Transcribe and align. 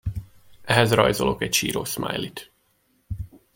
Ehhez 0.63 0.91
rajzolok 0.93 1.41
egy 1.41 1.53
sírós 1.53 1.89
szmájlit. 1.89 2.51